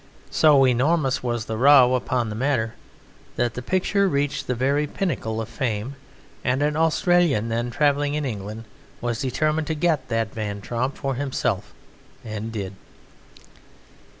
So 0.31 0.65
enormous 0.65 1.21
was 1.21 1.45
the 1.45 1.57
row 1.59 1.93
upon 1.93 2.29
the 2.29 2.35
matter 2.35 2.73
that 3.35 3.53
the 3.53 3.61
picture 3.61 4.07
reached 4.09 4.47
the 4.47 4.55
very 4.55 4.87
pinnacle 4.87 5.39
of 5.39 5.47
fame, 5.47 5.93
and 6.43 6.63
an 6.63 6.75
Australian 6.75 7.49
then 7.49 7.69
travelling 7.69 8.15
in 8.15 8.25
England 8.25 8.63
was 8.99 9.21
determined 9.21 9.67
to 9.67 9.75
get 9.75 10.07
that 10.07 10.33
Van 10.33 10.59
Tromp 10.59 10.97
for 10.97 11.13
himself, 11.13 11.71
and 12.25 12.51
did. 12.51 12.73